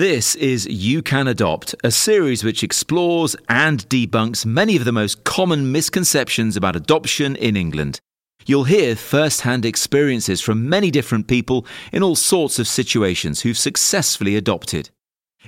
[0.00, 5.24] This is You Can Adopt, a series which explores and debunks many of the most
[5.24, 8.00] common misconceptions about adoption in England.
[8.46, 13.58] You'll hear first hand experiences from many different people in all sorts of situations who've
[13.58, 14.88] successfully adopted.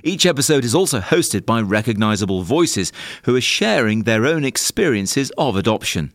[0.03, 2.91] Each episode is also hosted by recognisable voices
[3.23, 6.13] who are sharing their own experiences of adoption.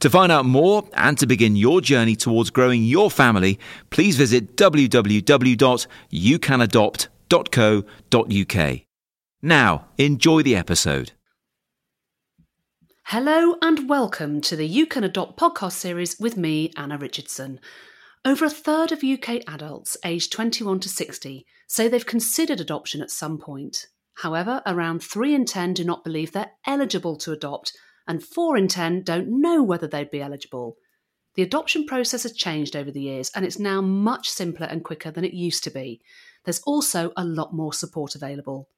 [0.00, 3.60] To find out more and to begin your journey towards growing your family,
[3.90, 8.80] please visit www.youcanadopt.com www.uk.
[9.42, 11.12] Now, enjoy the episode.
[13.04, 17.60] Hello and welcome to the You Can Adopt podcast series with me, Anna Richardson.
[18.24, 23.10] Over a third of UK adults aged 21 to 60 say they've considered adoption at
[23.10, 23.86] some point.
[24.14, 27.72] However, around 3 in 10 do not believe they're eligible to adopt,
[28.08, 30.76] and 4 in 10 don't know whether they'd be eligible.
[31.36, 35.10] The adoption process has changed over the years and it's now much simpler and quicker
[35.10, 36.00] than it used to be
[36.46, 38.70] there's also a lot more support available.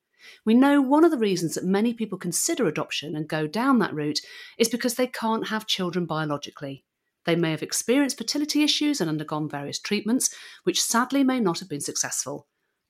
[0.44, 3.94] We know one of the reasons that many people consider adoption and go down that
[3.94, 4.20] route
[4.56, 6.84] is because they can't have children biologically.
[7.24, 11.68] They may have experienced fertility issues and undergone various treatments, which sadly may not have
[11.68, 12.46] been successful,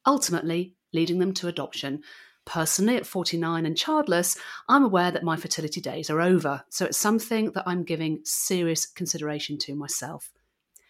[0.06, 2.02] ultimately leading them to adoption.
[2.44, 6.96] Personally, at 49 and childless, I'm aware that my fertility days are over, so it's
[6.96, 10.30] something that I'm giving serious consideration to myself.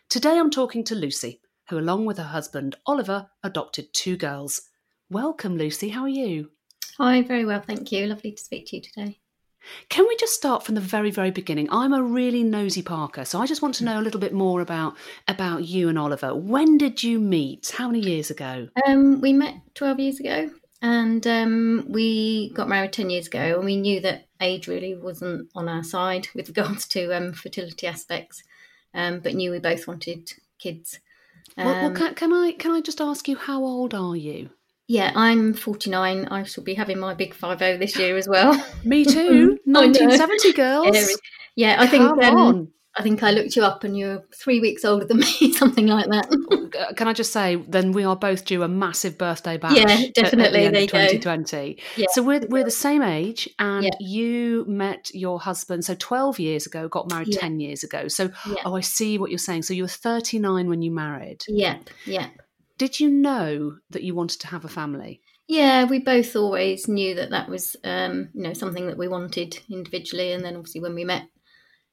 [0.09, 4.63] Today I'm talking to Lucy, who, along with her husband Oliver, adopted two girls.
[5.11, 5.91] Welcome, Lucy.
[5.91, 6.51] How are you?
[6.99, 8.07] Hi, very well, thank you.
[8.07, 9.19] Lovely to speak to you today.
[9.89, 11.69] Can we just start from the very, very beginning?
[11.71, 14.61] I'm a really nosy Parker, so I just want to know a little bit more
[14.61, 14.97] about
[15.27, 16.35] about you and Oliver.
[16.35, 17.75] When did you meet?
[17.77, 18.69] How many years ago?
[18.87, 23.65] Um, we met 12 years ago, and um, we got married 10 years ago, and
[23.65, 28.43] we knew that age really wasn't on our side with regards to um, fertility aspects,
[28.95, 31.01] um, but knew we both wanted kids.
[31.57, 34.17] Um, well, well um, can, can, I can I just ask you how old are
[34.17, 34.51] you?
[34.87, 36.27] Yeah, I'm 49.
[36.27, 38.55] I shall be having my big five zero this year as well.
[38.85, 39.59] Me too.
[39.67, 41.19] 1970 girls.
[41.57, 45.05] Yeah, I think um, I think I looked you up and you're three weeks older
[45.05, 46.29] than me, something like that.
[46.79, 49.77] Uh, can I just say, then we are both due a massive birthday bash.
[49.77, 50.67] Yeah, definitely.
[50.67, 51.79] At, at the 2020.
[51.97, 52.07] Yeah.
[52.11, 53.91] So we're, we're the same age, and yeah.
[54.01, 57.41] you met your husband, so 12 years ago, got married yeah.
[57.41, 58.09] 10 years ago.
[58.09, 58.31] So,
[58.65, 59.63] oh, I see what you're saying.
[59.63, 61.45] So you were 39 when you married.
[61.49, 62.31] Yep, yep.
[62.79, 65.21] Did you know that you wanted to have a family?
[65.49, 69.59] Yeah, we both always knew that that was, um, you know, something that we wanted
[69.71, 71.23] individually, and then obviously when we met,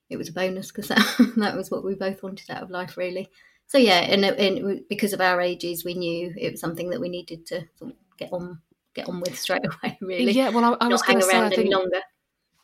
[0.09, 2.97] it was a bonus because that, that was what we both wanted out of life,
[2.97, 3.29] really.
[3.67, 7.09] So yeah, and, and because of our ages, we knew it was something that we
[7.09, 8.59] needed to sort of get on
[8.93, 9.97] get on with straight away.
[10.01, 10.49] Really, yeah.
[10.49, 12.01] Well, I, I was hang around say, any longer.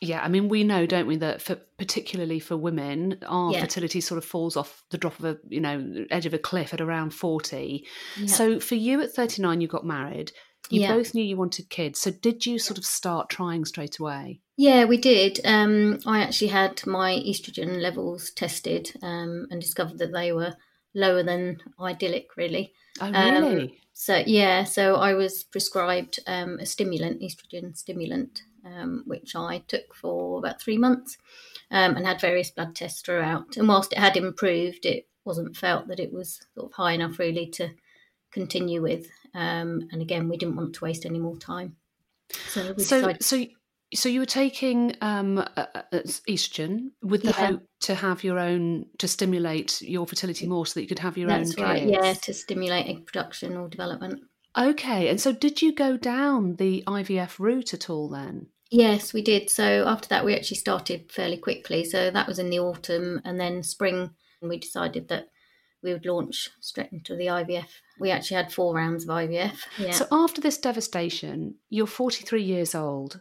[0.00, 3.60] Yeah, I mean, we know, don't we, that for particularly for women, our yeah.
[3.60, 6.72] fertility sort of falls off the drop of a you know edge of a cliff
[6.72, 7.86] at around forty.
[8.16, 8.26] Yeah.
[8.26, 10.32] So for you at thirty nine, you got married.
[10.70, 10.94] You yeah.
[10.94, 12.00] both knew you wanted kids.
[12.00, 14.40] So did you sort of start trying straight away?
[14.56, 15.40] Yeah, we did.
[15.44, 20.54] Um, I actually had my estrogen levels tested um, and discovered that they were
[20.94, 22.72] lower than idyllic, really.
[23.00, 23.62] Oh, really?
[23.62, 29.58] Um, so, yeah, so I was prescribed um, a stimulant, estrogen stimulant, um, which I
[29.68, 31.18] took for about three months
[31.70, 33.56] um, and had various blood tests throughout.
[33.56, 37.18] And whilst it had improved, it wasn't felt that it was sort of high enough
[37.18, 37.70] really to
[38.32, 39.06] continue with.
[39.34, 41.76] And again, we didn't want to waste any more time.
[42.48, 43.44] So, so, decided- so
[43.94, 45.66] so you were taking um, uh,
[46.28, 47.46] estrogen with the yeah.
[47.46, 51.18] hope to have your own to stimulate your fertility more, so that you could have
[51.18, 51.64] your That's own.
[51.64, 51.86] Right.
[51.86, 54.20] Yeah, to stimulate egg production or development.
[54.56, 58.46] Okay, and so did you go down the IVF route at all then?
[58.70, 59.50] Yes, we did.
[59.50, 61.84] So after that, we actually started fairly quickly.
[61.84, 64.10] So that was in the autumn, and then spring,
[64.40, 65.28] we decided that
[65.82, 67.68] we would launch straight into the IVF.
[67.98, 69.58] We actually had four rounds of IVF.
[69.78, 69.90] Yeah.
[69.92, 73.20] So after this devastation, you're 43 years old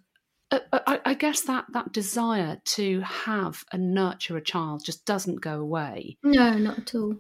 [0.52, 5.06] uh, uh, I, I, guess that that desire to have and nurture a child just
[5.06, 6.18] doesn't go away.
[6.24, 7.16] No, not at all.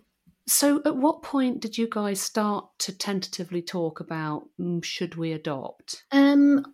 [0.47, 5.31] So, at what point did you guys start to tentatively talk about mm, should we
[5.31, 6.03] adopt?
[6.11, 6.65] Um,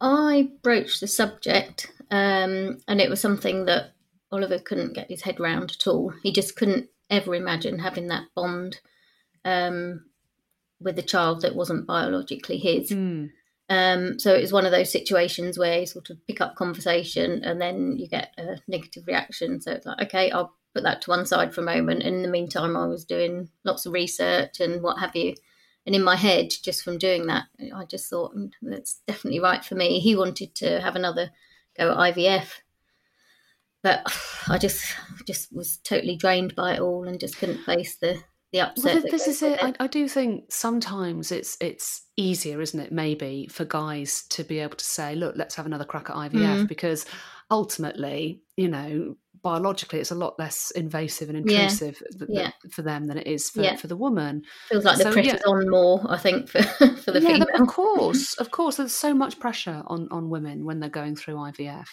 [0.00, 3.94] I broached the subject, um, and it was something that
[4.30, 6.12] Oliver couldn't get his head round at all.
[6.22, 8.80] He just couldn't ever imagine having that bond
[9.44, 10.04] um,
[10.80, 12.90] with a child that wasn't biologically his.
[12.90, 13.30] Mm.
[13.68, 17.42] Um, so it was one of those situations where you sort of pick up conversation
[17.42, 19.60] and then you get a negative reaction.
[19.60, 22.02] So it's like, okay, I'll put that to one side for a moment.
[22.02, 25.34] And in the meantime, I was doing lots of research and what have you.
[25.84, 27.44] And in my head, just from doing that,
[27.74, 30.00] I just thought mm, that's definitely right for me.
[30.00, 31.30] He wanted to have another
[31.78, 32.48] go at IVF,
[33.86, 34.04] but
[34.48, 34.84] I just
[35.26, 38.18] just was totally drained by it all and just couldn't face the
[38.52, 39.02] the upset.
[39.02, 39.62] Well, this is it.
[39.62, 42.92] I, I, do think sometimes it's it's easier, isn't it?
[42.92, 46.62] Maybe for guys to be able to say, "Look, let's have another crack at IVF,"
[46.62, 46.68] mm.
[46.68, 47.06] because
[47.50, 52.42] ultimately, you know, biologically, it's a lot less invasive and intrusive yeah.
[52.42, 52.50] yeah.
[52.70, 53.76] for them than it is for, yeah.
[53.76, 54.42] for the woman.
[54.68, 56.62] Feels like so, the pressure's on more, I think, for
[57.04, 57.46] for the yeah, female.
[57.60, 58.76] of course, of course.
[58.76, 61.86] There's so much pressure on on women when they're going through IVF.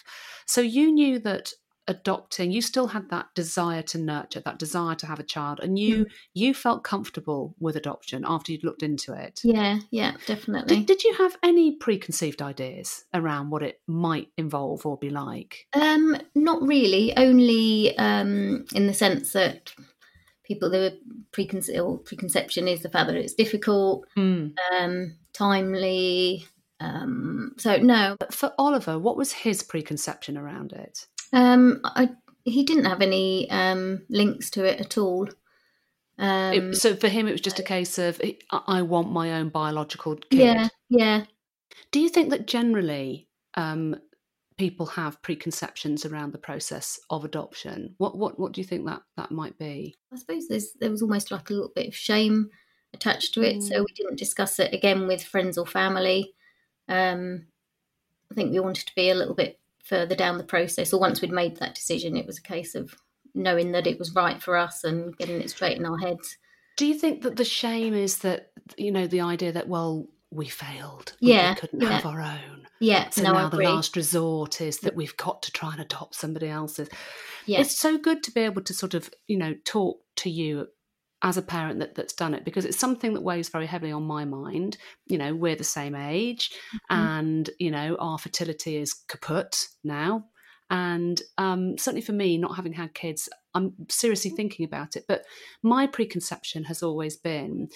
[0.46, 1.52] So you knew that
[1.86, 5.78] adopting you still had that desire to nurture that desire to have a child and
[5.78, 6.10] you mm.
[6.32, 9.40] you felt comfortable with adoption after you'd looked into it.
[9.44, 10.76] Yeah yeah definitely.
[10.76, 15.66] did, did you have any preconceived ideas around what it might involve or be like?
[15.74, 19.74] Um not really only um in the sense that
[20.42, 20.98] people the
[21.32, 24.52] preconce- preconception is the fact that it's difficult mm.
[24.78, 26.46] um timely
[26.80, 28.16] um so no.
[28.18, 32.10] But for oliver what was his preconception around it um, I,
[32.44, 35.28] he didn't have any um, links to it at all.
[36.16, 38.20] Um, it, so for him, it was just a case of
[38.50, 40.38] I want my own biological kid.
[40.38, 41.24] Yeah, yeah.
[41.90, 43.96] Do you think that generally um,
[44.56, 47.96] people have preconceptions around the process of adoption?
[47.98, 49.96] What what what do you think that that might be?
[50.12, 50.46] I suppose
[50.78, 52.50] there was almost like a little bit of shame
[52.92, 53.62] attached to it, mm.
[53.62, 56.32] so we didn't discuss it again with friends or family.
[56.88, 57.46] Um,
[58.30, 61.20] I think we wanted to be a little bit further down the process, or once
[61.20, 62.94] we'd made that decision, it was a case of
[63.34, 66.36] knowing that it was right for us and getting it straight in our heads.
[66.76, 70.48] Do you think that the shame is that you know the idea that well we
[70.48, 71.92] failed, yeah, we couldn't yeah.
[71.92, 73.10] have our own, yeah.
[73.10, 76.48] So no, now the last resort is that we've got to try and adopt somebody
[76.48, 76.88] else's.
[77.46, 77.60] Yeah.
[77.60, 80.68] It's so good to be able to sort of you know talk to you
[81.24, 84.04] as a parent that, that's done it because it's something that weighs very heavily on
[84.04, 84.76] my mind.
[85.06, 86.94] You know, we're the same age, mm-hmm.
[86.94, 90.26] and you know, our fertility is kaput now.
[90.70, 95.04] And um, certainly for me, not having had kids, I'm seriously thinking about it.
[95.08, 95.24] But
[95.62, 97.68] my preconception has always been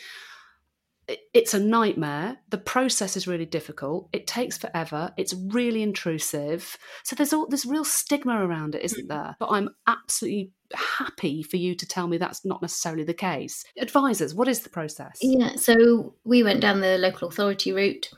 [1.32, 2.38] it's a nightmare.
[2.50, 4.08] The process is really difficult.
[4.12, 5.12] It takes forever.
[5.16, 6.76] It's really intrusive.
[7.02, 9.08] So there's all this real stigma around it, isn't mm.
[9.08, 9.37] there?
[9.38, 13.64] But I'm absolutely happy for you to tell me that's not necessarily the case.
[13.78, 15.19] Advisors, what is the process?
[15.22, 18.11] Yeah, so we went down the local authority route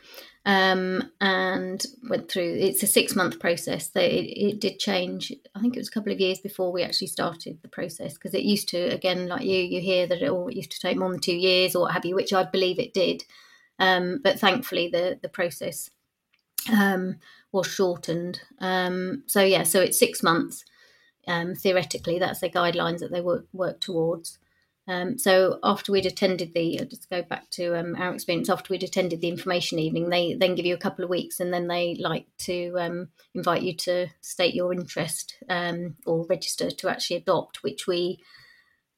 [0.47, 2.57] um, and went through.
[2.59, 3.89] It's a six month process.
[3.89, 5.33] That it, it, did change.
[5.55, 8.35] I think it was a couple of years before we actually started the process because
[8.35, 11.11] it used to, again, like you, you hear that it, all, used to take more
[11.11, 13.25] than two years or what have you, which I believe it did.
[13.79, 15.91] Um, but thankfully, the the process
[16.73, 17.17] um,
[17.53, 18.43] was shortened.
[18.59, 20.65] Um, so yeah, so it's six months.
[21.27, 24.39] Um, theoretically, that's the guidelines that they work work towards.
[24.89, 28.49] Um, so after we'd attended the, I'll just go back to um, our experience.
[28.49, 31.53] After we'd attended the information evening, they then give you a couple of weeks, and
[31.53, 36.89] then they like to um, invite you to state your interest um, or register to
[36.89, 38.19] actually adopt, which we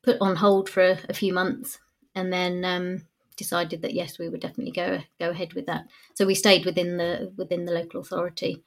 [0.03, 1.79] put on hold for a, a few months,
[2.15, 3.03] and then um,
[3.37, 5.85] decided that yes, we would definitely go go ahead with that.
[6.15, 8.63] So we stayed within the within the local authority.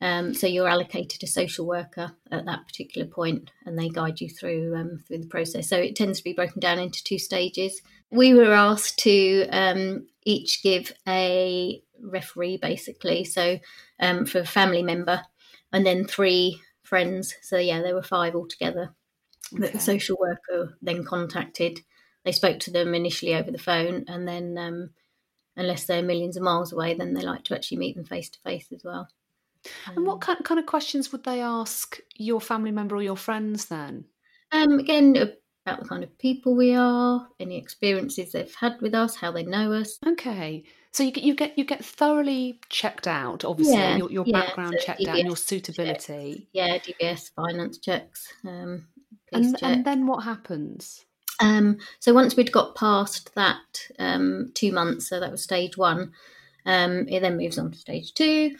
[0.00, 4.28] Um, so you're allocated a social worker at that particular point, and they guide you
[4.28, 5.68] through um, through the process.
[5.68, 7.80] So it tends to be broken down into two stages.
[8.10, 13.58] We were asked to um, each give a referee, basically, so
[14.00, 15.22] um, for a family member,
[15.72, 17.34] and then three friends.
[17.42, 18.94] So yeah, there were five altogether
[19.52, 19.62] okay.
[19.62, 21.80] that the social worker then contacted.
[22.24, 24.90] They spoke to them initially over the phone, and then um,
[25.56, 28.40] unless they're millions of miles away, then they like to actually meet them face to
[28.40, 29.08] face as well.
[29.94, 33.66] And what kind, kind of questions would they ask your family member or your friends
[33.66, 34.04] then?
[34.52, 35.16] Um, again,
[35.66, 39.42] about the kind of people we are, any experiences they've had with us, how they
[39.42, 39.98] know us.
[40.06, 43.44] Okay, so you get you get you get thoroughly checked out.
[43.44, 46.32] Obviously, yeah, your, your yeah, background so checked DBS out, and your suitability.
[46.34, 46.46] Checks.
[46.52, 48.32] Yeah, DBS finance checks.
[48.44, 48.86] Um,
[49.32, 51.04] and, and then what happens?
[51.40, 56.12] Um, so once we'd got past that um, two months, so that was stage one,
[56.64, 58.54] um, it then moves on to stage two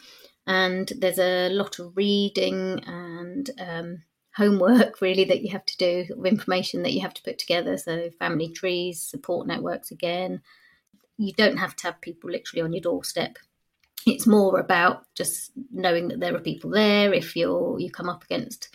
[0.47, 4.03] and there's a lot of reading and um,
[4.35, 7.77] homework really that you have to do, information that you have to put together.
[7.77, 10.41] So family trees, support networks again.
[11.17, 13.37] You don't have to have people literally on your doorstep.
[14.05, 18.23] It's more about just knowing that there are people there if you're you come up
[18.23, 18.69] against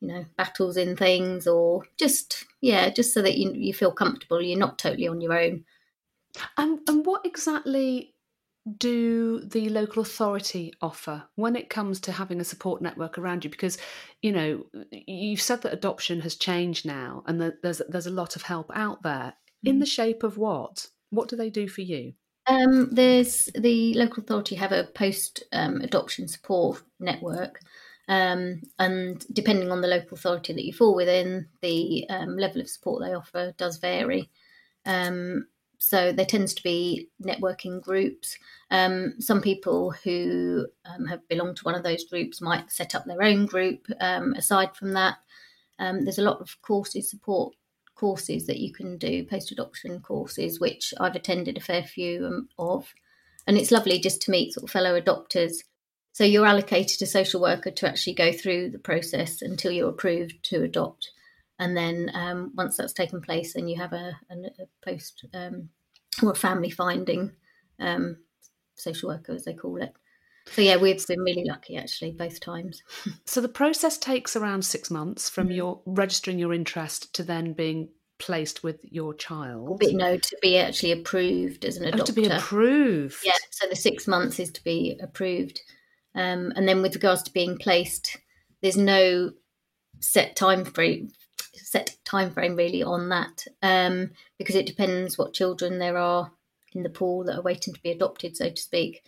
[0.00, 4.42] you know battles in things or just yeah just so that you you feel comfortable
[4.42, 5.64] you're not totally on your own
[6.56, 8.11] and and what exactly
[8.78, 13.50] do the local authority offer when it comes to having a support network around you?
[13.50, 13.78] Because
[14.20, 18.36] you know you've said that adoption has changed now and that there's there's a lot
[18.36, 19.34] of help out there.
[19.64, 19.90] In the mm.
[19.90, 20.88] shape of what?
[21.10, 22.14] What do they do for you?
[22.46, 27.60] Um, there's the local authority have a post um, adoption support network
[28.08, 32.68] um, and depending on the local authority that you fall within the um, level of
[32.68, 34.30] support they offer does vary.
[34.84, 35.46] Um,
[35.82, 38.38] so there tends to be networking groups.
[38.70, 43.04] Um, some people who um, have belonged to one of those groups might set up
[43.04, 43.88] their own group.
[44.00, 45.16] Um, aside from that,
[45.80, 47.54] um, there's a lot of courses, support
[47.96, 52.48] courses that you can do, post adoption courses, which I've attended a fair few um,
[52.60, 52.94] of.
[53.48, 55.64] And it's lovely just to meet sort of fellow adopters.
[56.12, 60.44] So you're allocated a social worker to actually go through the process until you're approved
[60.44, 61.10] to adopt
[61.62, 65.68] and then um, once that's taken place, then you have a, a, a post um,
[66.20, 67.30] or a family finding
[67.78, 68.16] um,
[68.74, 69.92] social worker, as they call it.
[70.46, 72.82] So yeah, we've been really lucky actually both times.
[73.26, 75.54] so the process takes around six months from mm-hmm.
[75.54, 79.78] your registering your interest to then being placed with your child.
[79.78, 82.00] But no, to be actually approved as an adopter.
[82.00, 83.18] Oh, to be approved.
[83.24, 83.32] Yeah.
[83.50, 85.60] So the six months is to be approved,
[86.16, 88.16] um, and then with regards to being placed,
[88.62, 89.30] there's no
[90.00, 91.12] set time frame
[91.54, 96.32] set time frame really on that um, because it depends what children there are
[96.74, 99.02] in the pool that are waiting to be adopted, so to speak.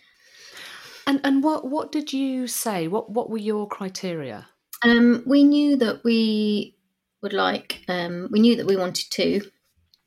[1.07, 2.87] And and what what did you say?
[2.87, 4.47] What what were your criteria?
[4.83, 6.75] Um, we knew that we
[7.21, 7.81] would like.
[7.87, 9.41] Um, we knew that we wanted 2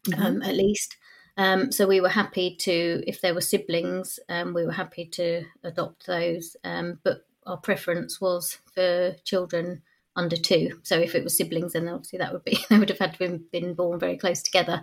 [0.07, 0.23] mm-hmm.
[0.23, 0.97] Um, at least.
[1.37, 5.45] Um, so we were happy to, if there were siblings, um, we were happy to
[5.62, 6.57] adopt those.
[6.64, 9.83] but our preference was for children
[10.18, 10.80] under two.
[10.82, 13.28] So if it was siblings, then obviously that would be they would have had to
[13.28, 14.82] have been born very close together.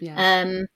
[0.00, 0.42] Yeah.
[0.42, 0.66] Um,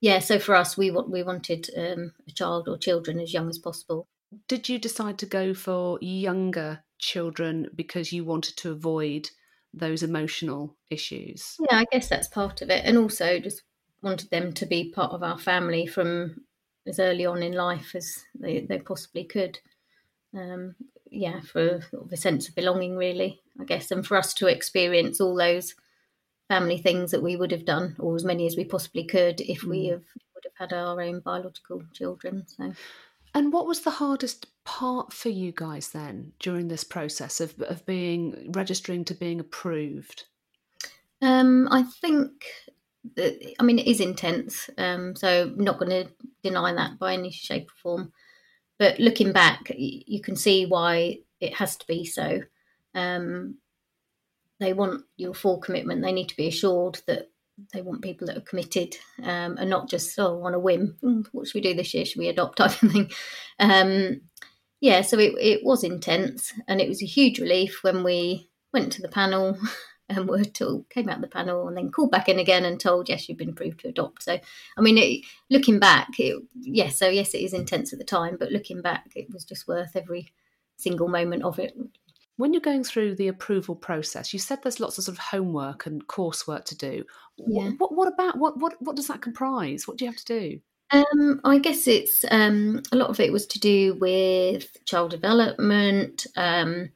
[0.00, 0.18] yeah.
[0.18, 4.08] So for us, we we wanted um, a child or children as young as possible.
[4.48, 9.28] Did you decide to go for younger children because you wanted to avoid
[9.74, 11.56] those emotional issues?
[11.60, 13.62] Yeah, I guess that's part of it, and also just
[14.02, 16.36] wanted them to be part of our family from
[16.86, 19.58] as early on in life as they, they possibly could.
[20.34, 20.74] Um,
[21.10, 24.46] yeah, for sort of a sense of belonging, really, I guess, and for us to
[24.46, 25.74] experience all those
[26.48, 29.62] family things that we would have done, or as many as we possibly could, if
[29.62, 29.90] we mm.
[29.92, 32.44] have, would have had our own biological children.
[32.46, 32.72] So.
[33.34, 37.86] And what was the hardest part for you guys then during this process of, of
[37.86, 40.24] being registering to being approved?
[41.22, 42.30] Um, I think
[43.16, 44.68] that, I mean, it is intense.
[44.76, 46.10] Um, so I'm not going to
[46.42, 48.12] deny that by any shape or form.
[48.80, 52.40] But looking back, you can see why it has to be so.
[52.94, 53.58] Um,
[54.58, 56.02] they want your full commitment.
[56.02, 57.30] They need to be assured that
[57.74, 60.96] they want people that are committed um, and not just oh on a whim.
[61.32, 62.06] What should we do this year?
[62.06, 63.10] Should we adopt type of thing?
[63.58, 64.22] Um,
[64.80, 68.92] yeah, so it, it was intense, and it was a huge relief when we went
[68.94, 69.58] to the panel
[70.10, 72.78] and were told, came out of the panel and then called back in again and
[72.78, 74.24] told, yes, you've been approved to adopt.
[74.24, 74.38] So,
[74.76, 78.36] I mean, it, looking back, it, yes, so yes, it is intense at the time,
[78.38, 80.32] but looking back, it was just worth every
[80.76, 81.76] single moment of it.
[82.36, 85.84] When you're going through the approval process, you said there's lots of sort of homework
[85.84, 87.04] and coursework to do.
[87.36, 87.72] Yeah.
[87.76, 89.86] What, what about what, what what does that comprise?
[89.86, 90.60] What do you have to do?
[90.90, 96.26] Um, I guess it's um, a lot of it was to do with child development,
[96.36, 96.90] um,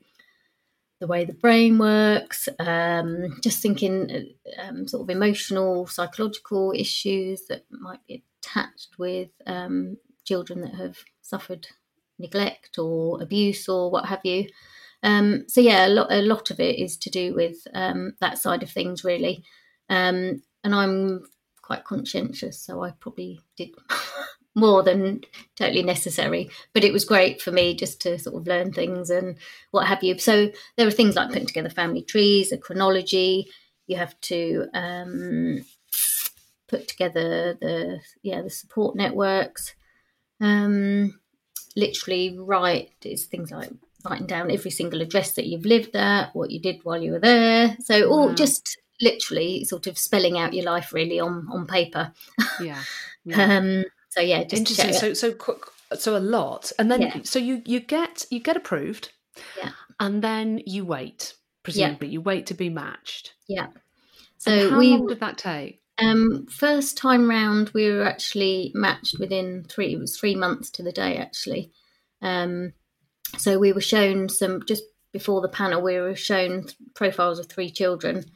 [1.05, 7.67] the way the brain works, um, just thinking um, sort of emotional, psychological issues that
[7.69, 11.69] might be attached with um, children that have suffered
[12.19, 14.49] neglect or abuse or what have you.
[15.03, 18.39] Um, so yeah, a lot, a lot of it is to do with um, that
[18.39, 19.45] side of things, really.
[19.91, 21.27] Um, and I'm
[21.61, 23.73] quite conscientious, so I probably did
[24.55, 25.23] more than
[25.57, 26.51] totally necessary.
[26.73, 29.37] But it was great for me just to sort of learn things and
[29.71, 30.19] what have you.
[30.19, 33.49] So there are things like putting together family trees, a chronology.
[33.87, 35.65] You have to um,
[36.69, 39.75] put together the yeah the support networks.
[40.41, 41.19] Um,
[41.77, 43.71] literally write is things like
[44.05, 47.21] writing down every single address that you've lived at, what you did while you were
[47.21, 47.77] there.
[47.81, 48.35] So all wow.
[48.35, 52.13] just literally sort of spelling out your life really on on paper.
[52.61, 52.83] Yeah.
[53.25, 53.57] yeah.
[53.57, 53.85] um,
[54.15, 54.93] so yeah, interesting.
[54.93, 55.35] So so
[55.97, 57.21] so a lot, and then yeah.
[57.25, 59.11] so you you get you get approved,
[59.59, 61.35] yeah, and then you wait.
[61.65, 62.13] Presumably, yeah.
[62.13, 63.33] you wait to be matched.
[63.49, 63.69] Yeah.
[64.39, 65.81] So and how we, long did that take?
[65.99, 69.95] Um, first time round, we were actually matched within three.
[69.95, 71.73] It was three months to the day, actually.
[72.23, 72.75] Um,
[73.39, 75.83] so we were shown some just before the panel.
[75.83, 78.27] We were shown profiles of three children,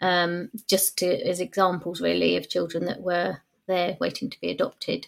[0.00, 5.06] um, just to, as examples, really, of children that were there waiting to be adopted.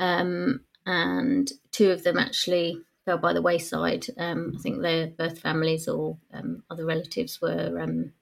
[0.00, 4.06] Um, and two of them actually fell by the wayside.
[4.16, 8.12] Um, I think their birth families or um, other relatives were um,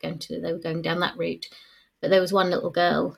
[0.00, 1.46] going to they were going down that route.
[2.00, 3.16] But there was one little girl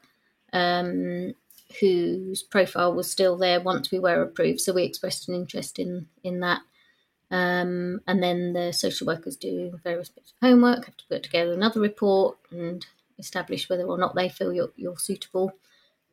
[0.52, 1.34] um,
[1.80, 6.06] whose profile was still there once we were approved, so we expressed an interest in
[6.22, 6.60] in that.
[7.30, 11.52] Um, and then the social workers do various bits of homework, have to put together
[11.52, 12.86] another report, and
[13.18, 15.52] establish whether or not they feel you're, you're suitable,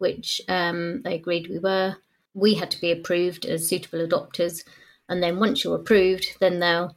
[0.01, 1.95] which um, they agreed we were.
[2.33, 4.63] We had to be approved as suitable adopters,
[5.07, 6.95] and then once you're approved, then they'll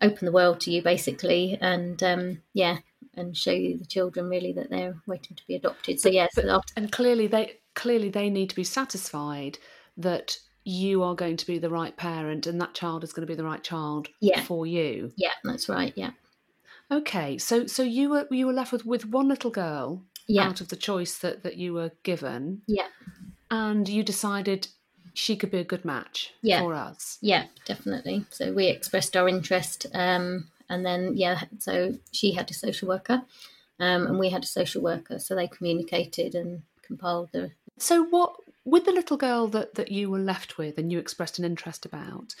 [0.00, 2.78] open the world to you basically, and um, yeah,
[3.14, 6.00] and show you the children really that they're waiting to be adopted.
[6.00, 9.58] So yes, but, after- and clearly they clearly they need to be satisfied
[9.96, 13.30] that you are going to be the right parent and that child is going to
[13.30, 14.42] be the right child yeah.
[14.42, 15.12] for you.
[15.16, 15.92] Yeah, that's right.
[15.96, 16.10] Yeah.
[16.90, 20.46] Okay, so so you were you were left with with one little girl yeah.
[20.46, 22.62] out of the choice that that you were given.
[22.66, 22.88] Yeah.
[23.50, 24.68] And you decided
[25.14, 26.60] she could be a good match yeah.
[26.60, 27.18] for us.
[27.20, 28.24] Yeah, definitely.
[28.30, 33.22] So we expressed our interest, um, and then yeah, so she had a social worker,
[33.80, 35.18] um, and we had a social worker.
[35.18, 37.50] So they communicated and compiled the.
[37.78, 41.38] So what with the little girl that that you were left with and you expressed
[41.38, 42.34] an interest about?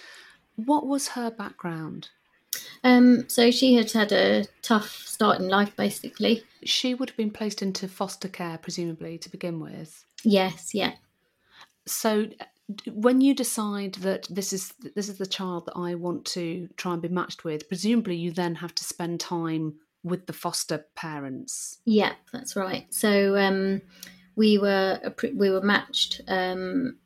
[0.54, 2.10] What was her background?
[2.82, 6.42] Um, so she had had a tough start in life, basically.
[6.64, 10.04] She would have been placed into foster care, presumably, to begin with.
[10.24, 10.92] Yes, yeah.
[11.86, 12.28] So
[12.92, 16.92] when you decide that this is this is the child that I want to try
[16.92, 21.78] and be matched with, presumably you then have to spend time with the foster parents.
[21.84, 22.86] Yeah, that's right.
[22.90, 23.82] So um,
[24.36, 25.00] we were
[25.34, 26.98] we were matched, um,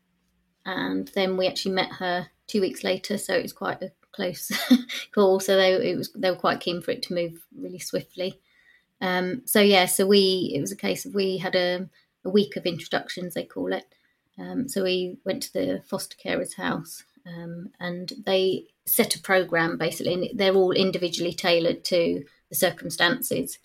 [0.66, 3.18] and then we actually met her two weeks later.
[3.18, 4.50] So it was quite a close
[5.14, 5.40] call.
[5.40, 8.40] So they it was they were quite keen for it to move really swiftly.
[9.00, 11.88] Um, so yeah, so we it was a case of we had a,
[12.24, 13.86] a week of introductions they call it.
[14.38, 19.78] Um, so we went to the foster carer's house um, and they set a program
[19.78, 23.58] basically, and they're all individually tailored to the circumstances,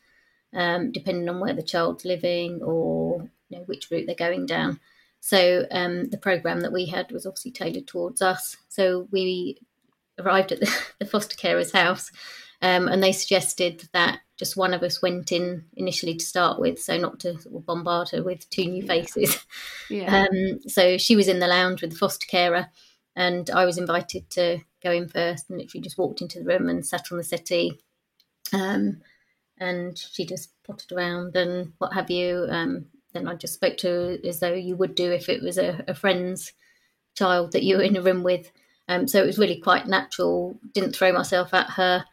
[0.53, 4.79] um, depending on where the child's living or you know, which route they're going down.
[5.21, 8.55] So um, the program that we had was obviously tailored towards us.
[8.69, 9.57] So we
[10.19, 12.11] arrived at the, the foster carer's house,
[12.61, 16.79] um, and they suggested that just one of us went in initially to start with,
[16.79, 19.45] so not to sort of bombard her with two new faces.
[19.89, 20.27] Yeah.
[20.31, 22.67] Um, so she was in the lounge with the foster carer,
[23.15, 26.69] and I was invited to go in first, and literally just walked into the room
[26.69, 27.79] and sat on the settee.
[28.53, 29.01] Um,
[29.59, 32.45] and she just potted around and what have you.
[32.49, 35.57] Um, then I just spoke to her as though you would do if it was
[35.57, 36.53] a, a friend's
[37.15, 38.51] child that you were in a room with.
[38.89, 40.59] Um, so it was really quite natural.
[40.73, 42.03] Didn't throw myself at her.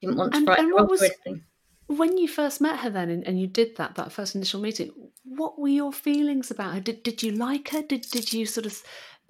[0.00, 1.42] Didn't want to and, frighten and her off or anything.
[1.88, 4.92] When you first met her, then, and, and, you did that that first initial meeting,
[5.24, 6.80] what were your feelings about her?
[6.80, 7.82] Did did you like her?
[7.82, 8.80] Did did you sort of,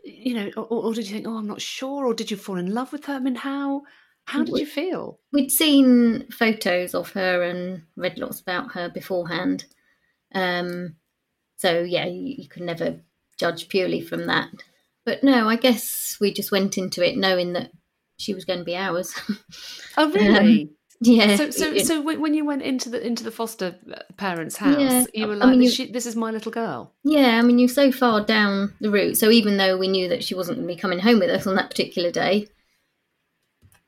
[0.05, 2.57] you know, or, or did you think, oh, I'm not sure, or did you fall
[2.57, 3.15] in love with her?
[3.15, 3.83] I mean, how
[4.27, 5.19] how did you feel?
[5.33, 9.65] We'd seen photos of her and read lots about her beforehand.
[10.35, 10.97] Um,
[11.57, 13.01] so yeah, you, you can never
[13.39, 14.51] judge purely from that.
[15.07, 17.71] But no, I guess we just went into it knowing that
[18.19, 19.15] she was going to be ours.
[19.97, 20.63] Oh, really?
[20.63, 21.37] Um, yeah.
[21.37, 25.05] So, so, so when you went into the into the foster uh, parents' house, yeah.
[25.15, 27.69] you were like, I mean, you, "This is my little girl." Yeah, I mean, you're
[27.69, 29.17] so far down the route.
[29.17, 31.47] So even though we knew that she wasn't going to be coming home with us
[31.47, 32.49] on that particular day,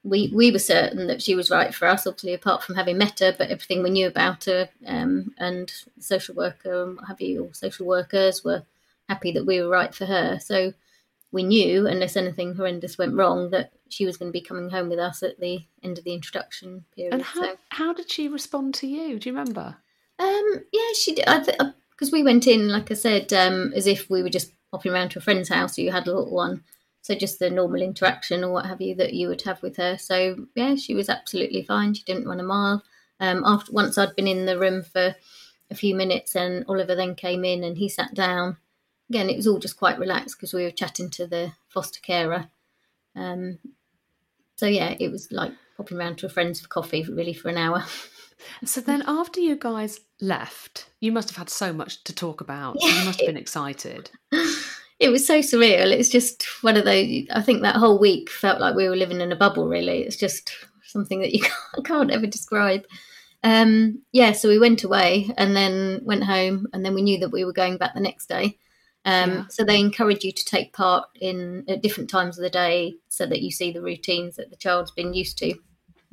[0.04, 2.06] we we were certain that she was right for us.
[2.06, 6.34] Obviously, apart from having met her, but everything we knew about her um, and social
[6.34, 8.62] worker and what have you, or social workers were
[9.08, 10.38] happy that we were right for her.
[10.38, 10.74] So
[11.30, 14.88] we knew, unless anything horrendous went wrong, that she was going to be coming home
[14.88, 17.14] with us at the end of the introduction period.
[17.14, 19.18] And how, so, how did she respond to you?
[19.18, 19.76] Do you remember?
[20.18, 21.26] Um, yeah, she did.
[21.26, 25.10] Because we went in, like I said, um, as if we were just popping around
[25.10, 25.78] to a friend's house.
[25.78, 26.64] You had a little one.
[27.02, 29.96] So just the normal interaction or what have you that you would have with her.
[29.96, 31.94] So yeah, she was absolutely fine.
[31.94, 32.82] She didn't run a mile.
[33.20, 35.14] Um, after once I'd been in the room for
[35.70, 38.56] a few minutes, and Oliver then came in and he sat down
[39.08, 42.48] again, it was all just quite relaxed because we were chatting to the foster carer.
[43.14, 43.58] Um,
[44.56, 47.58] so yeah, it was like popping around to a friend's for coffee, really, for an
[47.58, 47.84] hour.
[48.64, 52.76] So then, after you guys left, you must have had so much to talk about.
[52.78, 53.00] Yeah.
[53.00, 54.12] You must have been excited.
[54.98, 55.92] It was so surreal.
[55.92, 57.24] It's just one of those.
[57.30, 59.68] I think that whole week felt like we were living in a bubble.
[59.68, 60.50] Really, it's just
[60.82, 61.40] something that you
[61.74, 62.84] can't, can't ever describe.
[63.44, 67.30] Um, yeah, so we went away and then went home, and then we knew that
[67.30, 68.58] we were going back the next day.
[69.04, 69.44] Um, yeah.
[69.48, 73.26] So they encourage you to take part in at different times of the day so
[73.26, 75.54] that you see the routines that the child's been used to.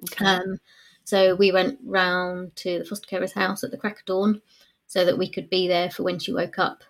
[0.04, 0.26] Okay.
[0.26, 0.60] Um,
[1.04, 4.42] so we went round to the foster carer's house at the crack of dawn
[4.88, 6.84] so that we could be there for when she woke up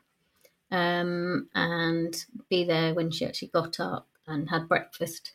[0.72, 5.34] um, and be there when she actually got up and had breakfast.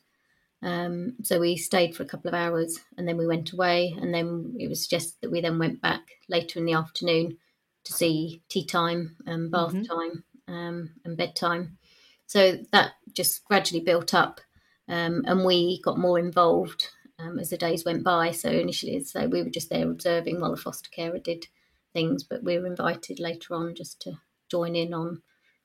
[0.62, 3.96] Um, so we stayed for a couple of hours and then we went away.
[4.00, 7.38] And then it was suggested that we then went back later in the afternoon
[7.84, 9.82] to see tea time and bath mm-hmm.
[9.84, 11.78] time um, and bedtime.
[12.26, 14.40] So that just gradually built up,
[14.88, 18.30] um, and we got more involved um, as the days went by.
[18.32, 21.46] So initially, so we were just there observing while the foster carer did
[21.92, 24.12] things, but we were invited later on just to
[24.50, 25.22] join in on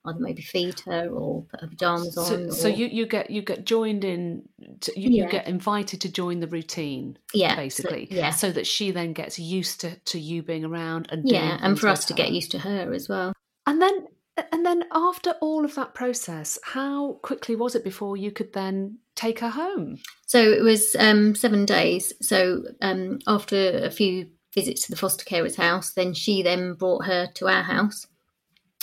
[0.08, 2.52] either maybe feed her or put her pajamas So, on.
[2.52, 4.44] so or- you, you get you get joined in,
[4.82, 8.68] to, you, you get invited to join the routine, yeah, so- basically, yeah, so that
[8.68, 12.08] she then gets used to, to you being around and yeah, and for us with
[12.08, 13.34] to get used to her as well.
[13.68, 14.08] And then
[14.52, 18.98] and then after all of that process, how quickly was it before you could then
[19.16, 20.00] take her home?
[20.26, 22.14] So it was um, seven days.
[22.22, 27.06] So um, after a few visits to the foster carer's house, then she then brought
[27.06, 28.08] her to our house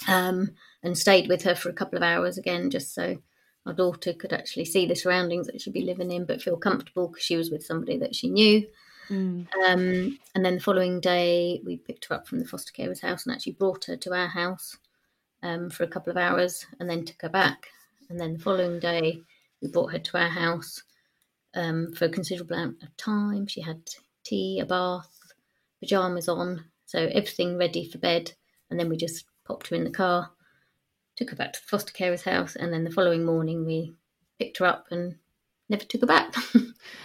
[0.08, 3.18] um, and stayed with her for a couple of hours again, just so
[3.66, 7.08] our daughter could actually see the surroundings that she'd be living in, but feel comfortable
[7.08, 8.66] because she was with somebody that she knew.
[9.66, 13.26] Um, and then the following day, we picked her up from the foster carer's house
[13.26, 14.78] and actually brought her to our house
[15.42, 17.68] um, for a couple of hours and then took her back.
[18.08, 19.22] And then the following day,
[19.60, 20.82] we brought her to our house
[21.54, 23.46] um, for a considerable amount of time.
[23.46, 23.80] She had
[24.24, 25.10] tea, a bath,
[25.80, 28.32] pajamas on, so everything ready for bed.
[28.70, 30.30] And then we just popped her in the car,
[31.16, 33.94] took her back to the foster carer's house, and then the following morning we
[34.38, 35.16] picked her up and
[35.68, 36.34] never took her back.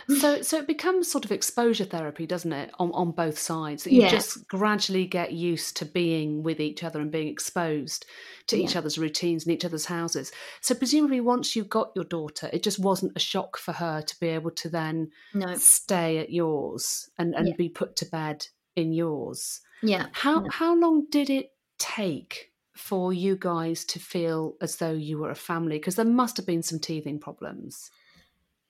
[0.10, 3.84] So so it becomes sort of exposure therapy, doesn't it, on, on both sides?
[3.84, 4.08] That you Yeah.
[4.10, 8.06] just gradually get used to being with each other and being exposed
[8.48, 10.32] to each other's routines and each other's houses.
[10.62, 14.20] So presumably once you got your daughter, it just wasn't a shock for her to
[14.22, 17.56] be able to then no, stay at yours and, and Yeah.
[17.58, 19.60] be put to bed in yours.
[19.84, 20.08] yeah.
[20.13, 20.48] How No.
[20.52, 25.36] how long did it take for you guys to feel as though you were a
[25.36, 25.78] family?
[25.80, 27.91] Because there must have been some teething problems.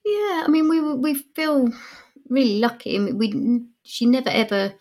[0.07, 1.69] Yeah, I mean, we we feel
[2.29, 2.95] really lucky.
[2.95, 4.73] I mean, we she never ever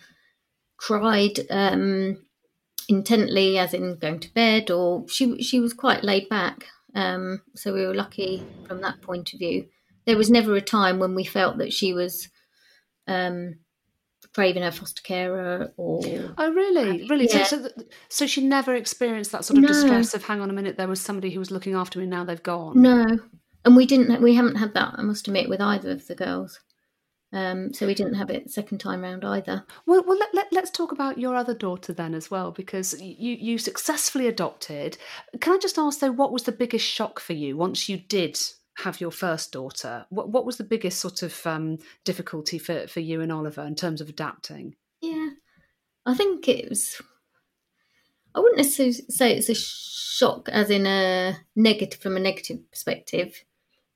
[0.76, 2.24] cried um,
[2.88, 6.66] intently, as in going to bed, or she she was quite laid back.
[6.94, 9.66] Um, so we were lucky from that point of view.
[10.06, 12.28] There was never a time when we felt that she was
[13.08, 13.56] um,
[14.34, 16.00] craving her foster carer or
[16.38, 17.06] Oh, really?
[17.08, 17.26] Really?
[17.28, 17.42] yeah.
[17.44, 17.68] So, so,
[18.08, 19.68] so she never experienced that sort of No.
[19.68, 22.24] distress of, hang on a minute, there was somebody who was looking after me, now
[22.24, 22.80] they've gone.
[22.80, 23.04] no,
[23.66, 24.22] and we didn't.
[24.22, 24.94] We haven't had that.
[24.96, 26.60] I must admit, with either of the girls.
[27.32, 29.66] Um, so we didn't have it second time round either.
[29.84, 33.34] Well, well let, let, let's talk about your other daughter then as well, because you,
[33.34, 34.96] you successfully adopted.
[35.40, 38.38] Can I just ask, though, what was the biggest shock for you once you did
[38.78, 40.06] have your first daughter?
[40.10, 43.74] What, what was the biggest sort of um, difficulty for, for you and Oliver in
[43.74, 44.76] terms of adapting?
[45.02, 45.30] Yeah,
[46.06, 47.02] I think it was.
[48.34, 53.44] I wouldn't necessarily say it's a shock, as in a negative from a negative perspective.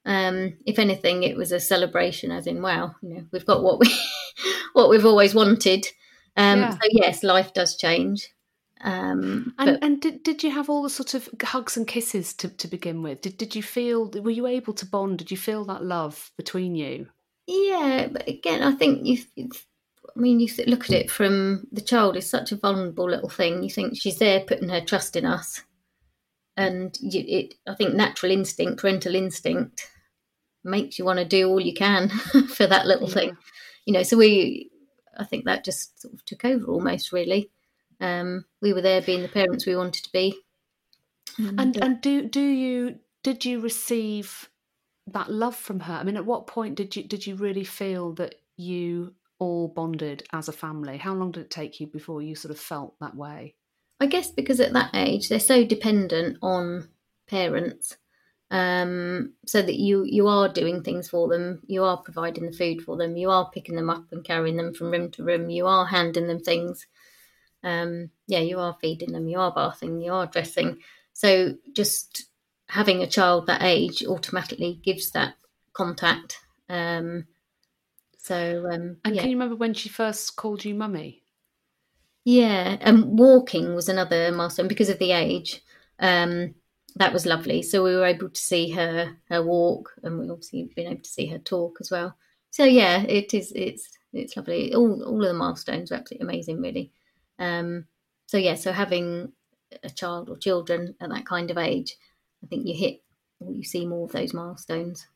[0.07, 3.79] Um, if anything, it was a celebration, as in, wow, you know, we've got what
[3.79, 3.95] we
[4.73, 5.87] what we've always wanted.
[6.37, 6.71] Um, Yeah.
[6.71, 8.29] So yes, life does change.
[8.83, 12.33] Um, And, but and did, did you have all the sort of hugs and kisses
[12.35, 13.21] to, to begin with?
[13.21, 15.19] Did, did you feel, were you able to bond?
[15.19, 17.09] Did you feel that love between you?
[17.51, 19.51] yeah, but again, I think you.
[20.17, 23.63] I mean, you look at it from the child is such a vulnerable little thing.
[23.63, 25.63] You think she's there putting her trust in us,
[26.57, 27.55] and you, it.
[27.67, 29.89] I think natural instinct, parental instinct,
[30.65, 32.09] makes you want to do all you can
[32.49, 33.15] for that little Yeah.
[33.15, 33.37] thing.
[33.87, 34.71] You know, so we.
[35.19, 37.13] I think that just sort of took over almost.
[37.13, 37.51] Really,
[38.01, 40.39] um, we were there being the parents we wanted to be.
[41.39, 44.51] And and do do you did you receive
[45.07, 45.95] that love from her?
[45.95, 50.23] I mean, at what point did you did you really feel that you all bonded
[50.33, 50.99] as a family?
[50.99, 53.55] How long did it take you before you sort of felt that way?
[54.01, 56.89] I guess because at that age they're so dependent on
[57.29, 57.97] parents,
[58.51, 62.83] um, so that you you are doing things for them, you are providing the food
[62.83, 65.67] for them, you are picking them up and carrying them from room to room, you
[65.67, 66.87] are handing them things.
[67.63, 70.79] Um, yeah, you are feeding them, you are bathing, you are dressing.
[71.13, 72.25] So just
[72.69, 75.35] having a child that age automatically gives that
[75.75, 76.41] contact.
[76.69, 77.27] Um,
[78.19, 79.23] so um, And yeah.
[79.23, 81.23] can you remember when she first called you mummy?
[82.31, 85.65] Yeah, and walking was another milestone because of the age.
[85.99, 86.55] Um,
[86.95, 87.61] that was lovely.
[87.61, 91.11] So we were able to see her her walk, and we obviously been able to
[91.11, 92.17] see her talk as well.
[92.51, 93.53] So yeah, it is.
[93.57, 94.73] It's it's lovely.
[94.73, 96.93] All all of the milestones are absolutely amazing, really.
[97.41, 97.87] Um,
[98.27, 99.33] so yeah, so having
[99.83, 101.97] a child or children at that kind of age,
[102.45, 103.03] I think you hit
[103.41, 105.09] or you see more of those milestones,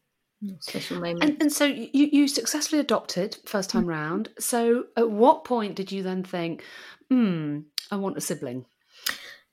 [0.60, 1.24] special moments.
[1.24, 4.28] And and so you you successfully adopted first time round.
[4.38, 6.64] So at what point did you then think,
[7.10, 8.66] hmm, I want a sibling?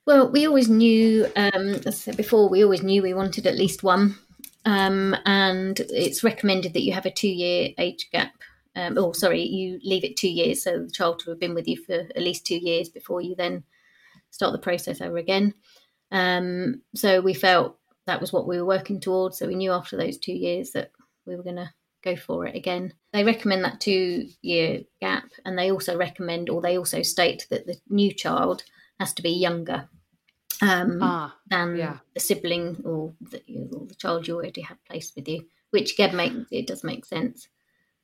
[0.04, 3.56] Well, we always knew, um, as I said before, we always knew we wanted at
[3.56, 4.18] least one.
[4.64, 8.32] Um, and it's recommended that you have a two year age gap.
[8.74, 10.62] Um, oh, sorry, you leave it two years.
[10.64, 13.34] So the child will have been with you for at least two years before you
[13.34, 13.64] then
[14.30, 15.54] start the process over again.
[16.10, 17.78] Um, so we felt
[18.12, 19.38] that was what we were working towards.
[19.38, 20.90] So we knew after those two years that
[21.24, 21.72] we were going to
[22.04, 22.92] go for it again.
[23.14, 27.66] They recommend that two year gap, and they also recommend, or they also state that
[27.66, 28.64] the new child
[29.00, 29.88] has to be younger
[30.60, 31.98] um, ah, than yeah.
[32.12, 36.14] the sibling or the, or the, child you already have placed with you, which again
[36.14, 37.48] makes it does make sense.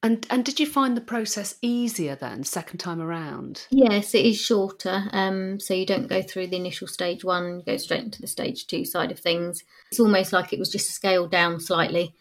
[0.09, 3.67] And and did you find the process easier then, second time around?
[3.69, 5.05] Yes, it is shorter.
[5.13, 8.67] Um, so you don't go through the initial stage one, go straight into the stage
[8.67, 9.65] two side of things.
[9.91, 12.15] It's almost like it was just scaled down slightly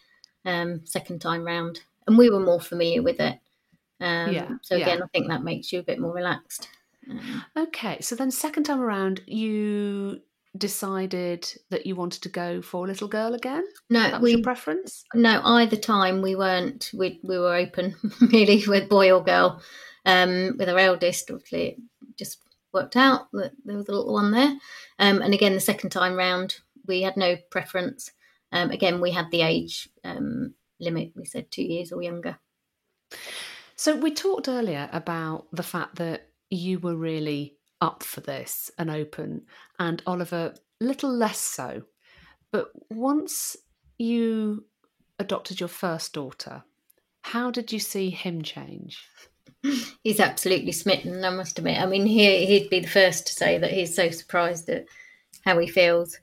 [0.44, 3.40] um, second time round, and we were more familiar with it.
[4.02, 4.50] Um, yeah.
[4.64, 5.06] So again, yeah.
[5.06, 6.68] I think that makes you a bit more relaxed.
[7.10, 10.20] Um, okay, so then second time around, you
[10.58, 13.66] decided that you wanted to go for a little girl again?
[13.90, 15.04] No, that was we, your preference.
[15.14, 16.92] No, either time we weren't.
[16.94, 19.62] We we were open really with boy or girl.
[20.06, 21.78] Um, with our eldest, obviously, it
[22.18, 22.40] just
[22.74, 24.56] worked out that there was a little one there.
[25.00, 26.56] Um, and again, the second time round,
[26.88, 28.12] we had no preference.
[28.52, 31.12] Um, again, we had the age um, limit.
[31.16, 32.40] We said two years or younger.
[33.76, 38.90] So we talked earlier about the fact that you were really up for this and
[38.90, 39.44] open,
[39.80, 41.84] and Oliver little less so.
[42.52, 43.58] But once
[43.98, 44.66] you
[45.20, 46.64] adopted your first daughter,
[47.22, 49.04] how did you see him change?
[50.04, 51.82] He's absolutely smitten, I must admit.
[51.82, 54.86] I mean, he, he'd be the first to say that he's so surprised at
[55.44, 56.18] how he feels.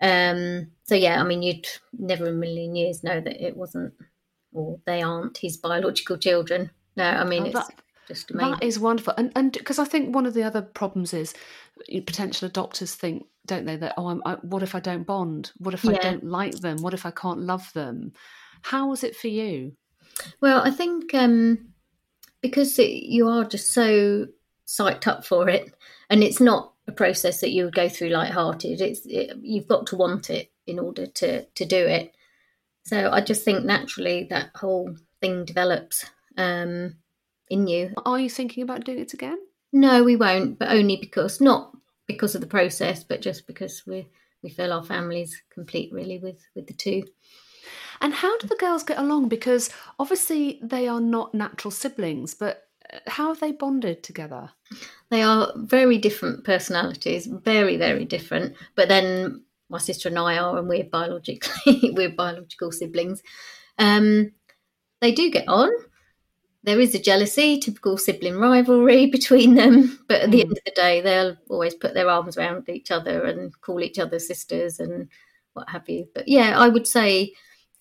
[0.00, 3.92] Um, so, yeah, I mean, you'd never in a million years know that it wasn't,
[4.52, 6.70] or they aren't his biological children.
[6.96, 7.54] No, I mean, oh, it's.
[7.54, 7.74] That,
[8.08, 8.50] just amazing.
[8.52, 11.34] That is wonderful, and and because I think one of the other problems is
[12.06, 15.52] potential adopters think, don't they, that oh, I'm, I, what if I don't bond?
[15.58, 15.92] What if yeah.
[15.92, 16.78] I don't like them?
[16.82, 18.12] What if I can't love them?
[18.62, 19.72] How was it for you?
[20.40, 21.68] Well, I think um,
[22.40, 24.26] because it, you are just so
[24.66, 25.72] psyched up for it,
[26.10, 28.80] and it's not a process that you would go through light-hearted.
[28.80, 32.14] It's it, you've got to want it in order to to do it.
[32.86, 36.06] So I just think naturally that whole thing develops.
[36.38, 36.96] Um,
[37.50, 37.92] in you.
[38.04, 39.38] Are you thinking about doing it again?
[39.72, 44.08] No, we won't, but only because not because of the process, but just because we
[44.42, 47.04] we feel our families complete really with with the two.
[48.00, 49.28] And how do the girls get along?
[49.28, 54.50] Because obviously they are not natural siblings, but uh, how have they bonded together?
[55.10, 58.54] They are very different personalities, very very different.
[58.74, 63.22] But then my sister and I are, and we're biologically we're biological siblings.
[63.78, 64.32] Um,
[65.00, 65.70] they do get on
[66.64, 69.98] there is a jealousy, typical sibling rivalry between them.
[70.08, 70.42] But at the mm.
[70.42, 73.98] end of the day, they'll always put their arms around each other and call each
[73.98, 75.08] other sisters and
[75.54, 76.06] what have you.
[76.14, 77.32] But yeah, I would say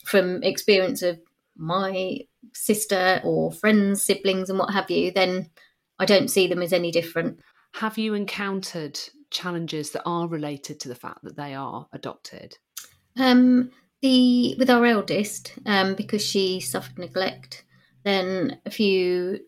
[0.05, 1.19] from experience of
[1.57, 2.19] my
[2.53, 5.49] sister or friends, siblings, and what have you, then
[5.99, 7.39] I don't see them as any different.
[7.73, 8.99] Have you encountered
[9.31, 12.57] challenges that are related to the fact that they are adopted?
[13.17, 17.65] Um, the with our eldest, um, because she suffered neglect
[18.07, 19.39] then a few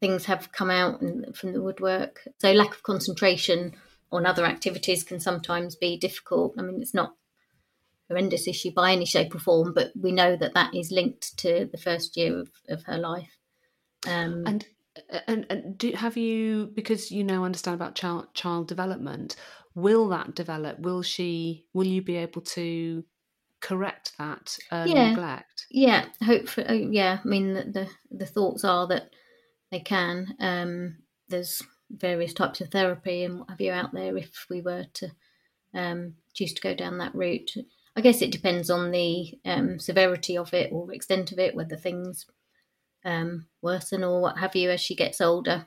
[0.00, 1.00] things have come out
[1.34, 2.20] from the woodwork.
[2.38, 3.74] So lack of concentration
[4.12, 6.54] on other activities can sometimes be difficult.
[6.58, 7.14] I mean, it's not
[8.08, 11.36] a horrendous issue by any shape or form, but we know that that is linked
[11.38, 13.36] to the first year of, of her life.
[14.06, 14.66] Um, and
[15.26, 19.36] and, and do, have you because you now understand about child child development?
[19.74, 20.80] Will that develop?
[20.80, 21.66] Will she?
[21.72, 23.04] Will you be able to
[23.60, 25.10] correct that early yeah.
[25.10, 25.66] neglect?
[25.70, 26.66] Yeah, hopefully.
[26.66, 29.10] Uh, yeah, I mean the, the, the thoughts are that
[29.70, 30.36] they can.
[30.40, 30.96] Um,
[31.28, 35.10] there's various types of therapy and what have you out there if we were to
[35.74, 37.52] um, choose to go down that route.
[37.96, 41.76] I guess it depends on the um, severity of it or extent of it, whether
[41.76, 42.26] things
[43.04, 45.66] um, worsen or what have you as she gets older.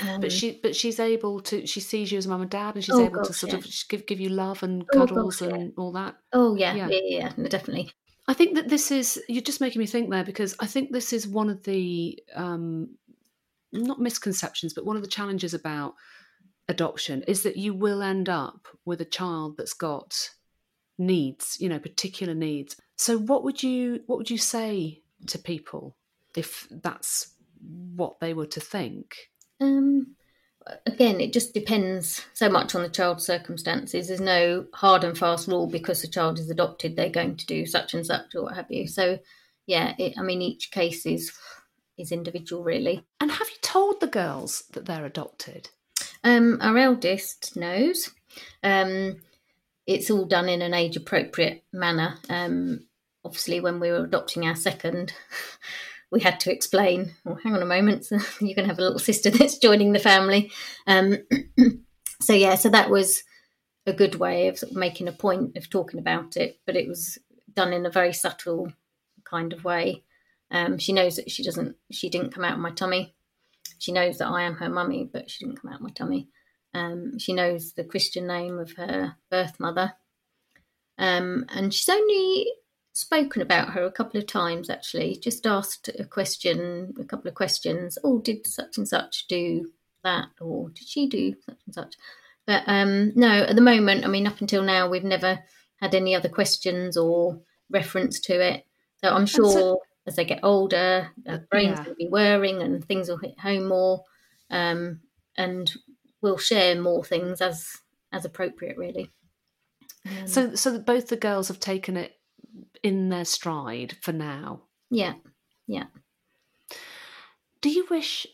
[0.00, 1.66] Um, but she, but she's able to.
[1.66, 3.58] She sees you as mum and dad, and she's oh able gosh, to sort yeah.
[3.58, 5.82] of give give you love and oh cuddles oh gosh, and yeah.
[5.82, 6.16] all that.
[6.32, 7.90] Oh yeah, yeah, yeah, yeah, definitely.
[8.28, 9.22] I think that this is.
[9.28, 12.96] You're just making me think there because I think this is one of the um,
[13.72, 15.94] not misconceptions, but one of the challenges about
[16.68, 20.30] adoption is that you will end up with a child that's got
[20.98, 22.76] needs, you know, particular needs.
[22.96, 25.96] So, what would you what would you say to people
[26.36, 29.16] if that's what they were to think?
[29.60, 30.16] Um,
[30.84, 34.08] again, it just depends so much on the child's circumstances.
[34.08, 37.66] There's no hard and fast rule because the child is adopted, they're going to do
[37.66, 38.86] such and such or what have you.
[38.86, 39.18] So,
[39.66, 41.32] yeah, it, I mean, each case is
[41.98, 43.02] is individual, really.
[43.20, 45.70] And have you told the girls that they're adopted?
[46.22, 48.10] Um, our eldest knows.
[48.62, 49.16] Um,
[49.86, 52.18] it's all done in an age appropriate manner.
[52.28, 52.86] Um,
[53.24, 55.14] obviously, when we were adopting our second,
[56.16, 58.82] we had to explain, oh, hang on a moment, so you're going to have a
[58.82, 60.50] little sister that's joining the family.
[60.86, 61.18] Um,
[62.22, 63.22] so, yeah, so that was
[63.84, 66.88] a good way of, sort of making a point of talking about it, but it
[66.88, 67.18] was
[67.52, 68.72] done in a very subtle
[69.24, 70.04] kind of way.
[70.50, 71.76] Um, she knows that she doesn't.
[71.92, 73.14] She didn't come out of my tummy.
[73.78, 76.28] She knows that I am her mummy, but she didn't come out of my tummy.
[76.72, 79.92] Um, she knows the Christian name of her birth mother,
[80.98, 82.46] um, and she's only
[82.96, 84.70] spoken about her a couple of times.
[84.70, 87.98] Actually, just asked a question, a couple of questions.
[88.02, 89.70] Oh, did such and such do
[90.02, 91.94] that, or did she do such and such?
[92.46, 95.40] But um, no, at the moment, I mean, up until now, we've never
[95.80, 98.64] had any other questions or reference to it.
[99.02, 101.88] So I'm sure so, as they get older, their brains yeah.
[101.88, 104.04] will be whirring and things will hit home more,
[104.50, 105.00] um,
[105.36, 105.70] and
[106.22, 107.78] we'll share more things as
[108.12, 109.10] as appropriate, really.
[110.06, 112.15] Um, so, so both the girls have taken it
[112.82, 114.62] in their stride for now.
[114.90, 115.14] Yeah,
[115.66, 115.84] yeah.
[117.60, 118.26] Do you wish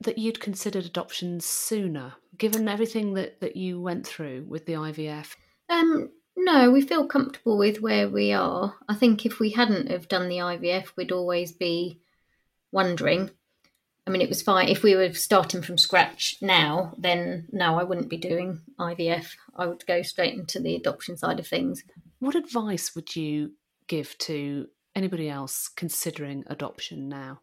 [0.00, 5.34] that you'd considered adoption sooner, given everything that, that you went through with the IVF?
[5.68, 8.74] Um, no, we feel comfortable with where we are.
[8.88, 12.00] I think if we hadn't have done the IVF, we'd always be
[12.70, 13.30] wondering.
[14.06, 16.94] I mean, it was fine if we were starting from scratch now.
[16.98, 19.32] Then no, I wouldn't be doing IVF.
[19.56, 21.82] I would go straight into the adoption side of things.
[22.20, 23.52] What advice would you
[23.86, 27.40] give to anybody else considering adoption now?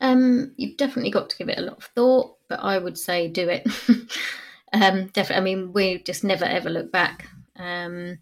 [0.00, 3.28] Um, you've definitely got to give it a lot of thought, but I would say
[3.28, 3.66] do it.
[4.72, 5.36] um, definitely.
[5.36, 7.28] I mean, we just never ever look back.
[7.56, 8.18] Um,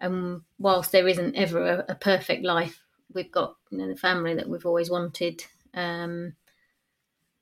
[0.00, 2.80] and whilst there isn't ever a, a, perfect life,
[3.12, 5.44] we've got you know the family that we've always wanted.
[5.74, 6.34] Um,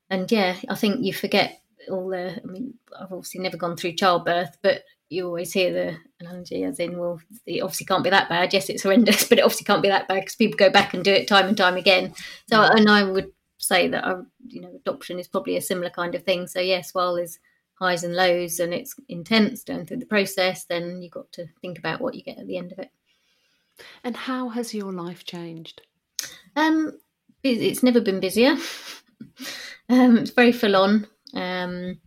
[0.09, 2.39] and yeah, I think you forget all the.
[2.41, 6.79] I mean, I've obviously never gone through childbirth, but you always hear the analogy as
[6.79, 8.53] in, well, it obviously can't be that bad.
[8.53, 11.03] Yes, it's horrendous, but it obviously can't be that bad because people go back and
[11.03, 12.13] do it time and time again.
[12.49, 12.75] So, mm.
[12.75, 16.15] and I would say that, I, uh, you know, adoption is probably a similar kind
[16.15, 16.47] of thing.
[16.47, 17.39] So, yes, while there's
[17.73, 21.77] highs and lows and it's intense going through the process, then you've got to think
[21.77, 22.89] about what you get at the end of it.
[24.05, 25.81] And how has your life changed?
[26.55, 26.99] Um,
[27.43, 28.51] it's never been busier.
[29.89, 31.07] um, it's very full on.
[31.33, 31.99] Um,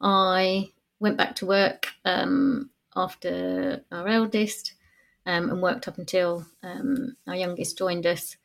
[0.00, 4.74] I went back to work um, after our eldest
[5.26, 8.36] um, and worked up until um, our youngest joined us.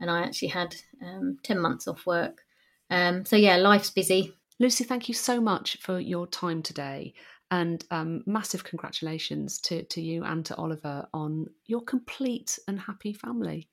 [0.00, 2.42] And I actually had um, 10 months off work.
[2.90, 4.32] Um, so, yeah, life's busy.
[4.60, 7.14] Lucy, thank you so much for your time today.
[7.50, 13.12] And um, massive congratulations to, to you and to Oliver on your complete and happy
[13.12, 13.68] family.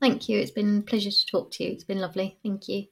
[0.00, 0.38] Thank you.
[0.38, 1.70] It's been a pleasure to talk to you.
[1.70, 2.38] It's been lovely.
[2.42, 2.86] Thank you.